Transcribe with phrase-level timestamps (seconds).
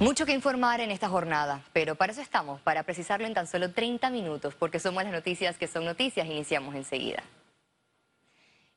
[0.00, 3.70] Mucho que informar en esta jornada, pero para eso estamos, para precisarlo en tan solo
[3.70, 6.26] 30 minutos, porque somos las noticias que son noticias.
[6.26, 7.22] Iniciamos enseguida.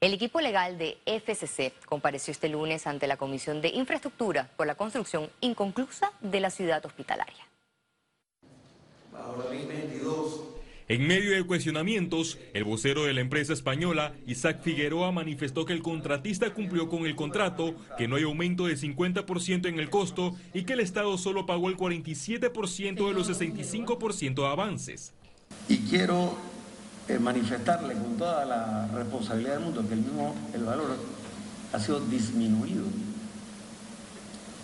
[0.02, 4.76] El equipo legal de FCC compareció este lunes ante la Comisión de Infraestructura por la
[4.76, 7.48] construcción inconclusa de la ciudad hospitalaria.
[10.94, 15.82] En medio de cuestionamientos, el vocero de la empresa española, Isaac Figueroa, manifestó que el
[15.82, 20.66] contratista cumplió con el contrato, que no hay aumento de 50% en el costo y
[20.66, 25.14] que el Estado solo pagó el 47% de los 65% de avances.
[25.68, 26.38] Y quiero
[27.08, 30.96] eh, manifestarle con toda la responsabilidad del mundo que el mismo el valor
[31.72, 32.84] ha sido disminuido.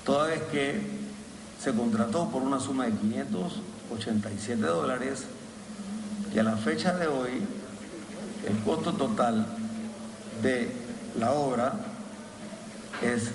[0.06, 0.80] Toda vez que
[1.59, 5.26] se contrató por una suma de 587 dólares
[6.34, 7.30] y a la fecha de hoy
[8.48, 9.46] el costo total
[10.42, 10.70] de
[11.20, 11.74] la obra
[13.02, 13.32] es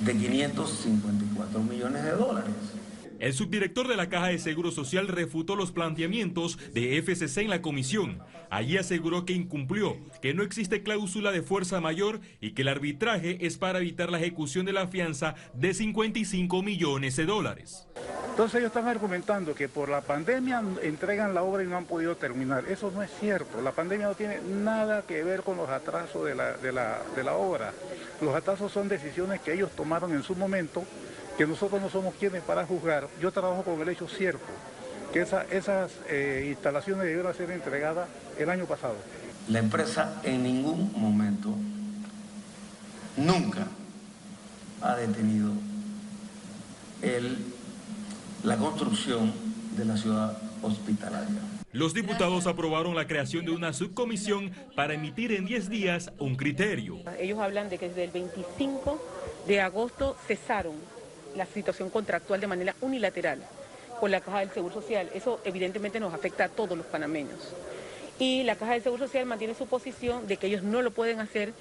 [0.00, 2.54] de 554 millones de dólares.
[3.20, 7.62] El subdirector de la Caja de Seguro Social refutó los planteamientos de FCC en la
[7.62, 8.18] comisión.
[8.50, 13.46] Allí aseguró que incumplió, que no existe cláusula de fuerza mayor y que el arbitraje
[13.46, 17.86] es para evitar la ejecución de la fianza de 55 millones de dólares.
[18.34, 22.16] Entonces ellos están argumentando que por la pandemia entregan la obra y no han podido
[22.16, 22.64] terminar.
[22.68, 23.62] Eso no es cierto.
[23.62, 27.22] La pandemia no tiene nada que ver con los atrasos de la, de la, de
[27.22, 27.72] la obra.
[28.20, 30.82] Los atrasos son decisiones que ellos tomaron en su momento,
[31.38, 33.06] que nosotros no somos quienes para juzgar.
[33.20, 34.44] Yo trabajo con el hecho cierto,
[35.12, 38.96] que esas eh, instalaciones debieron ser entregadas el año pasado.
[39.46, 41.54] La empresa en ningún momento,
[43.16, 43.68] nunca
[44.82, 45.52] ha detenido
[47.00, 47.53] el
[48.44, 49.32] la construcción
[49.76, 51.40] de la ciudad hospitalaria.
[51.72, 56.98] Los diputados aprobaron la creación de una subcomisión para emitir en 10 días un criterio.
[57.18, 59.02] Ellos hablan de que desde el 25
[59.46, 60.74] de agosto cesaron
[61.34, 63.42] la situación contractual de manera unilateral
[63.98, 65.08] con la Caja del Seguro Social.
[65.14, 67.40] Eso evidentemente nos afecta a todos los panameños.
[68.18, 71.18] Y la Caja del Seguro Social mantiene su posición de que ellos no lo pueden
[71.18, 71.54] hacer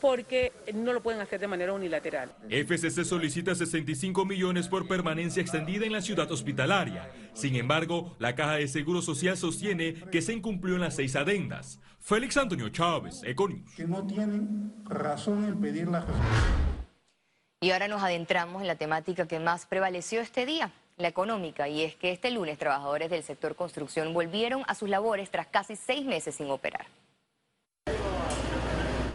[0.00, 2.32] porque no lo pueden hacer de manera unilateral.
[2.48, 7.10] FCC solicita 65 millones por permanencia extendida en la ciudad hospitalaria.
[7.34, 11.80] Sin embargo, la Caja de Seguro Social sostiene que se incumplió en las seis adendas.
[12.00, 13.70] Félix Antonio Chávez, Econius.
[13.74, 16.04] Que no tienen razón en pedir la
[17.60, 21.82] Y ahora nos adentramos en la temática que más prevaleció este día, la económica, y
[21.82, 26.04] es que este lunes trabajadores del sector construcción volvieron a sus labores tras casi seis
[26.06, 26.86] meses sin operar.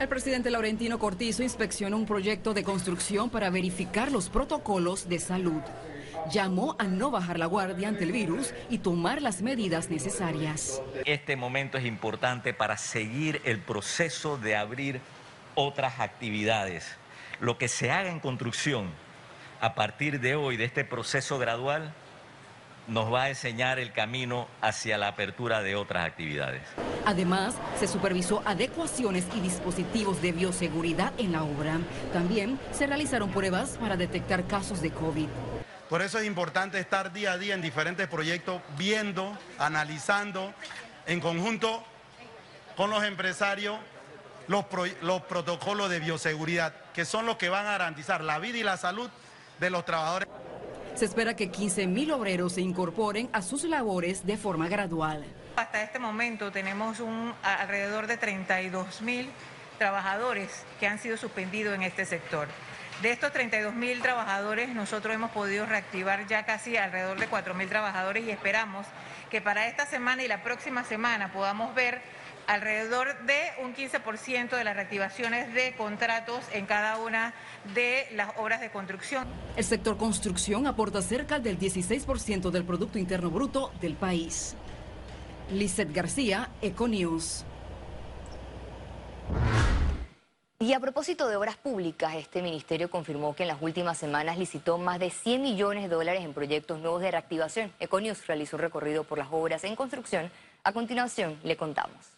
[0.05, 5.63] El presidente Laurentino Cortizo inspeccionó un proyecto de construcción para verificar los protocolos de salud.
[6.31, 10.79] Llamó a no bajar la guardia ante el virus y tomar las medidas necesarias.
[11.05, 15.01] Este momento es importante para seguir el proceso de abrir
[15.55, 16.85] otras actividades.
[17.39, 18.91] Lo que se haga en construcción
[19.59, 21.91] a partir de hoy, de este proceso gradual,
[22.87, 26.61] nos va a enseñar el camino hacia la apertura de otras actividades.
[27.05, 31.79] Además, se supervisó adecuaciones y dispositivos de bioseguridad en la obra.
[32.11, 35.27] También se realizaron pruebas para detectar casos de COVID.
[35.89, 40.51] Por eso es importante estar día a día en diferentes proyectos, viendo, analizando
[41.05, 41.83] en conjunto
[42.75, 43.77] con los empresarios
[44.47, 44.65] los,
[45.03, 48.77] los protocolos de bioseguridad, que son los que van a garantizar la vida y la
[48.77, 49.09] salud
[49.59, 50.27] de los trabajadores.
[50.95, 55.23] Se espera que 15.000 obreros se incorporen a sus labores de forma gradual.
[55.55, 59.27] Hasta este momento tenemos un, alrededor de 32.000
[59.77, 60.49] trabajadores
[60.81, 62.49] que han sido suspendidos en este sector.
[63.01, 68.31] De estos 32.000 trabajadores, nosotros hemos podido reactivar ya casi alrededor de 4.000 trabajadores y
[68.31, 68.85] esperamos
[69.29, 72.01] que para esta semana y la próxima semana podamos ver
[72.47, 77.33] alrededor de un 15% de las reactivaciones de contratos en cada una
[77.73, 79.25] de las obras de construcción.
[79.55, 84.55] El sector construcción aporta cerca del 16% del Producto Interno Bruto del país.
[85.51, 87.45] Lizeth García, Econews.
[90.57, 94.77] Y a propósito de obras públicas, este ministerio confirmó que en las últimas semanas licitó
[94.77, 97.71] más de 100 millones de dólares en proyectos nuevos de reactivación.
[97.79, 100.31] Econews realizó un recorrido por las obras en construcción.
[100.63, 102.15] A continuación, le contamos.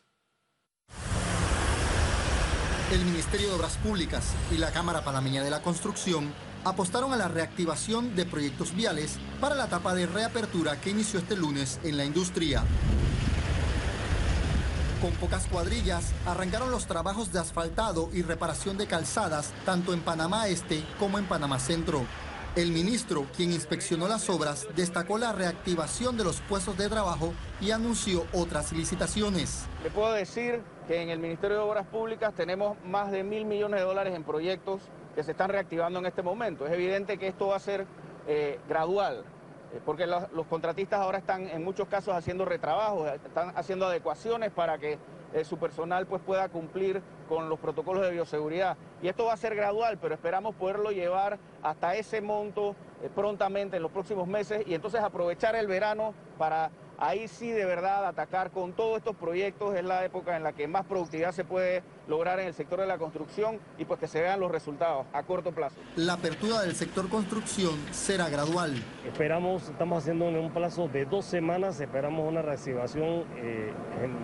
[2.91, 6.31] El Ministerio de Obras Públicas y la Cámara Panameña de la Construcción
[6.63, 11.35] apostaron a la reactivación de proyectos viales para la etapa de reapertura que inició este
[11.35, 12.63] lunes en la industria.
[15.01, 20.47] Con pocas cuadrillas, arrancaron los trabajos de asfaltado y reparación de calzadas tanto en Panamá
[20.47, 22.01] Este como en Panamá Centro.
[22.55, 27.69] El ministro, quien inspeccionó las obras, destacó la reactivación de los puestos de trabajo y
[27.69, 29.67] anunció otras licitaciones.
[29.83, 33.79] Le puedo decir que en el Ministerio de Obras Públicas tenemos más de mil millones
[33.79, 34.81] de dólares en proyectos
[35.13, 36.65] que se están reactivando en este momento.
[36.65, 37.85] Es evidente que esto va a ser
[38.27, 39.23] eh, gradual,
[39.85, 44.97] porque los, contratistas ahora están en muchos casos haciendo retrabajos, están haciendo adecuaciones para que
[45.33, 48.77] eh, su personal pues, pueda cumplir con los protocolos de bioseguridad.
[49.01, 52.75] Y esto va a ser gradual, pero esperamos poderlo llevar hasta ese monto
[53.15, 58.05] prontamente en los próximos meses y entonces aprovechar el verano para ahí sí de verdad
[58.07, 61.83] atacar con todos estos proyectos es la época en la que más productividad se puede
[62.07, 65.23] lograr en el sector de la construcción y pues que se vean los resultados a
[65.23, 65.75] corto plazo.
[65.95, 68.73] La apertura del sector construcción será gradual.
[69.05, 73.71] Esperamos, estamos haciendo en un plazo de dos semanas, esperamos una reactivación eh,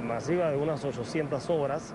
[0.04, 1.94] masiva de unas 800 obras,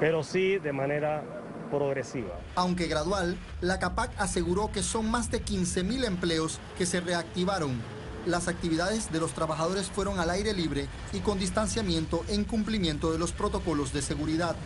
[0.00, 1.22] pero sí de manera
[1.70, 2.34] progresiva.
[2.54, 7.80] Aunque gradual, la CAPAC aseguró que son más de 15.000 empleos que se reactivaron
[8.26, 13.18] las actividades de los trabajadores fueron al aire libre y con distanciamiento en cumplimiento de
[13.18, 14.56] los protocolos de seguridad.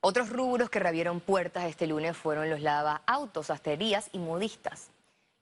[0.00, 4.90] Otros rubros que reabrieron puertas este lunes fueron los lava autos, asterías y modistas.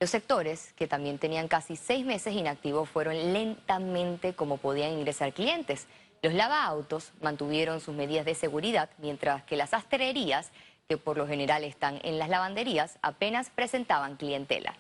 [0.01, 5.87] Los sectores, que también tenían casi seis meses inactivos, fueron lentamente como podían ingresar clientes.
[6.23, 10.51] Los lava autos mantuvieron sus medidas de seguridad, mientras que las astrerías
[10.89, 14.77] que por lo general están en las lavanderías, apenas presentaban clientela.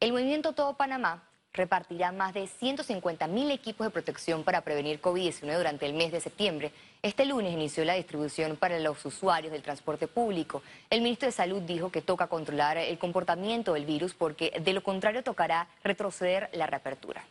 [0.00, 1.22] El movimiento Todo Panamá
[1.52, 6.20] repartirá más de 150 mil equipos de protección para prevenir COVID-19 durante el mes de
[6.20, 6.72] septiembre.
[7.02, 10.62] Este lunes inició la distribución para los usuarios del transporte público.
[10.90, 14.82] El ministro de Salud dijo que toca controlar el comportamiento del virus porque de lo
[14.82, 17.24] contrario tocará retroceder la reapertura.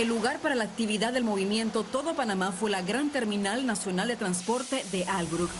[0.00, 4.16] El lugar para la actividad del movimiento Todo Panamá fue la Gran Terminal Nacional de
[4.16, 5.50] Transporte de Albrook.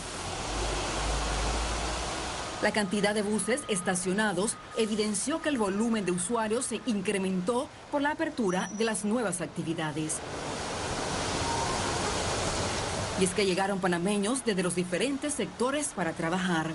[2.63, 8.13] La cantidad de buses estacionados evidenció que el volumen de usuarios se incrementó por la
[8.13, 10.17] apertura de las nuevas actividades.
[13.19, 16.71] Y es que llegaron panameños desde los diferentes sectores para trabajar.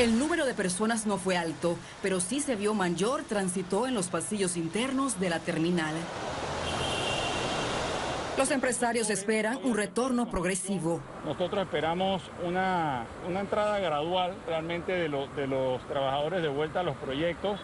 [0.00, 4.08] El número de personas no fue alto, pero sí se vio mayor tránsito en los
[4.08, 5.94] pasillos internos de la terminal.
[8.38, 11.02] Los empresarios esperan un retorno progresivo.
[11.26, 17.60] Nosotros esperamos una, entrada gradual realmente de los trabajadores de vuelta a los proyectos,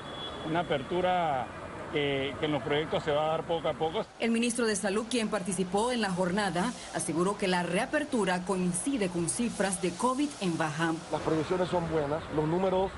[0.47, 1.47] una apertura
[1.93, 4.05] que, en los proyectos se va a dar poco a poco.
[4.19, 9.29] El ministro de Salud, quien participó en la jornada, aseguró que la reapertura coincide con
[9.29, 10.95] cifras de COVID en baja.
[11.13, 12.91] Las proyecciones son buenas, los números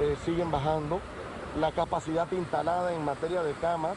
[0.00, 1.00] eh, siguen bajando,
[1.58, 3.96] la capacidad instalada en materia de camas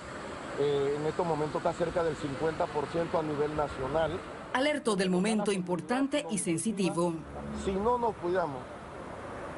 [0.60, 4.20] eh, en estos momentos está cerca del 50% a nivel nacional.
[4.54, 7.14] Alerto del momento importante y sensitivo.
[7.64, 8.62] Si no nos cuidamos,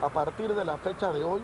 [0.01, 1.41] a partir de la fecha de hoy,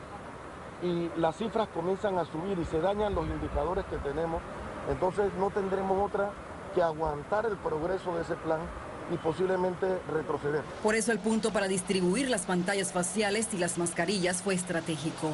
[0.82, 4.42] y las cifras comienzan a subir y se dañan los indicadores que tenemos,
[4.90, 6.32] entonces no tendremos otra
[6.74, 8.60] que aguantar el progreso de ese plan
[9.12, 10.64] y posiblemente retroceder.
[10.84, 15.32] Por eso el punto para distribuir las pantallas faciales y las mascarillas fue estratégico.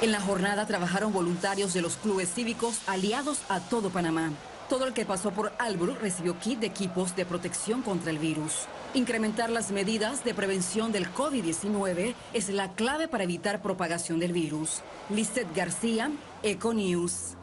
[0.00, 4.30] En la jornada trabajaron voluntarios de los clubes cívicos aliados a todo Panamá.
[4.68, 8.66] Todo el que pasó por Albrook recibió kit de equipos de protección contra el virus.
[8.94, 14.82] Incrementar las medidas de prevención del COVID-19 es la clave para evitar propagación del virus.
[15.08, 16.10] Lizeth García,
[16.42, 17.38] Econews.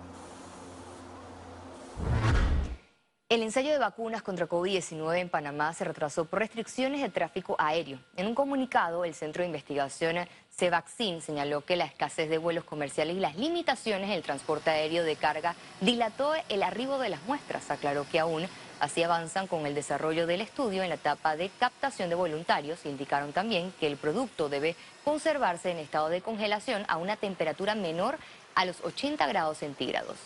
[3.29, 7.99] El ensayo de vacunas contra COVID-19 en Panamá se retrasó por restricciones de tráfico aéreo.
[8.15, 10.17] En un comunicado, el Centro de Investigación
[10.51, 15.03] Cevaccin señaló que la escasez de vuelos comerciales y las limitaciones en el transporte aéreo
[15.03, 17.71] de carga dilató el arribo de las muestras.
[17.71, 18.47] Aclaró que aún
[18.79, 22.85] Así avanzan con el desarrollo del estudio en la etapa de captación de voluntarios.
[22.85, 28.17] Indicaron también que el producto debe conservarse en estado de congelación a una temperatura menor
[28.55, 30.17] a los 80 grados centígrados.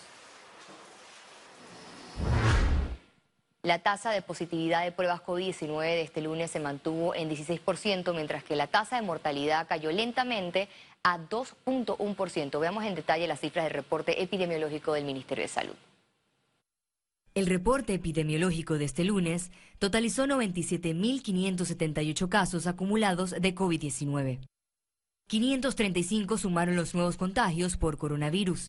[3.64, 8.44] La tasa de positividad de pruebas COVID-19 de este lunes se mantuvo en 16%, mientras
[8.44, 10.68] que la tasa de mortalidad cayó lentamente
[11.02, 12.60] a 2.1%.
[12.60, 15.76] Veamos en detalle las cifras del reporte epidemiológico del Ministerio de Salud.
[17.36, 19.50] El reporte epidemiológico de este lunes
[19.80, 24.48] totalizó 97.578 casos acumulados de COVID-19.
[25.30, 28.68] 535 sumaron los nuevos contagios por coronavirus.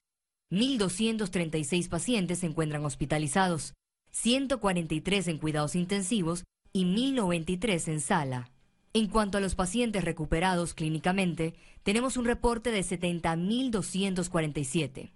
[0.51, 3.75] 1.236 pacientes se encuentran hospitalizados,
[4.13, 8.51] 143 en cuidados intensivos y 1.093 en sala.
[8.95, 11.53] En cuanto a los pacientes recuperados clínicamente,
[11.83, 15.11] tenemos un reporte de 70.247.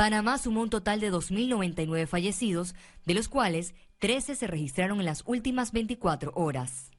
[0.00, 5.22] Panamá sumó un total de 2.099 fallecidos, de los cuales 13 se registraron en las
[5.26, 6.90] últimas 24 horas.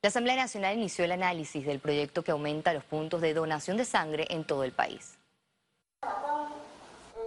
[0.00, 3.84] La Asamblea Nacional inició el análisis del proyecto que aumenta los puntos de donación de
[3.84, 5.18] sangre en todo el país.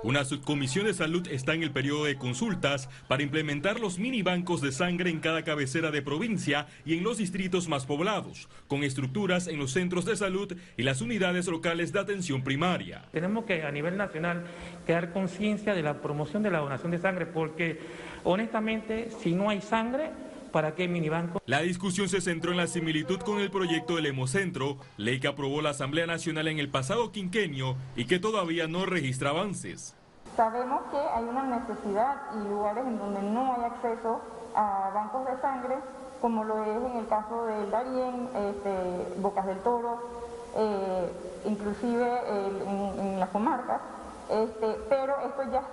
[0.05, 4.61] Una subcomisión de salud está en el periodo de consultas para implementar los mini bancos
[4.61, 9.47] de sangre en cada cabecera de provincia y en los distritos más poblados, con estructuras
[9.47, 13.05] en los centros de salud y las unidades locales de atención primaria.
[13.13, 14.45] Tenemos que a nivel nacional
[14.85, 17.79] crear conciencia de la promoción de la donación de sangre porque
[18.25, 20.11] honestamente si no hay sangre
[20.55, 21.41] ¿Para qué minibanco?
[21.47, 25.61] La discusión se centró en la similitud con el proyecto del Hemocentro, ley que aprobó
[25.61, 29.93] la Asamblea Nacional en el pasado quinquenio y que todavía no registra avances.
[30.37, 34.21] Sabemos que hay una necesidad y lugares en donde no hay acceso
[34.55, 35.75] a bancos de sangre,
[36.21, 40.07] como lo es en el caso del Darién, este, Bocas del Toro,
[40.55, 41.11] eh,
[41.47, 43.81] inclusive en, las comarcas.
[44.29, 45.63] Este, pero esto ya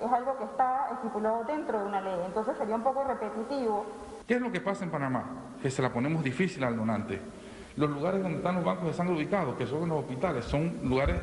[0.00, 2.14] es algo que está estipulado dentro de una ley,
[2.46, 3.86] entonces sería un poco repetitivo.
[4.26, 5.56] ¿Qué es lo que pasa en Panamá?
[5.60, 7.18] Que se la ponemos difícil al donante.
[7.76, 11.20] Los lugares donde están los bancos de sangre ubicados, que son los hospitales, son lugares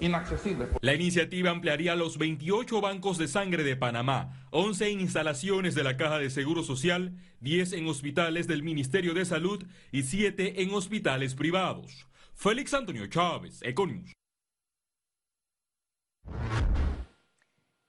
[0.00, 0.68] inaccesibles.
[0.80, 5.98] La iniciativa ampliaría los 28 bancos de sangre de Panamá, 11 en instalaciones de la
[5.98, 11.34] Caja de Seguro Social, 10 en hospitales del Ministerio de Salud y 7 en hospitales
[11.34, 12.06] privados.
[12.34, 14.14] Félix Antonio Chávez, Econius.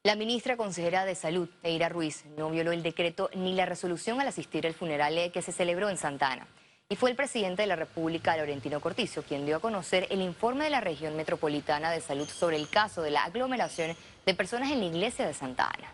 [0.06, 4.28] La ministra consejera de Salud, Eira Ruiz, no violó el decreto ni la resolución al
[4.28, 6.46] asistir al funeral que se celebró en Santana.
[6.88, 10.66] Y fue el presidente de la República, Laurentino Cortizo, quien dio a conocer el informe
[10.66, 13.98] de la región metropolitana de salud sobre el caso de la aglomeración
[14.28, 15.92] de personas en la iglesia de Santa Ana.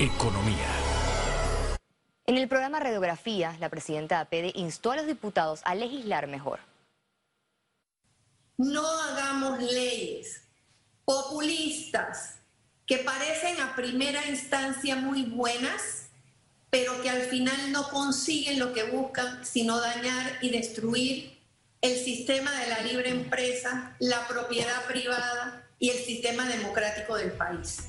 [0.00, 0.66] Economía.
[2.26, 6.58] En el programa Radiografía, la presidenta APD instó a los diputados a legislar mejor.
[8.58, 10.42] No hagamos leyes
[11.06, 12.34] populistas
[12.84, 16.08] que parecen a primera instancia muy buenas,
[16.68, 21.38] pero que al final no consiguen lo que buscan, sino dañar y destruir
[21.80, 27.88] el sistema de la libre empresa, la propiedad privada y el sistema democrático del país.